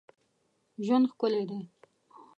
ژوند 0.85 1.05
ښکلی 1.11 1.43
دی. 1.49 1.59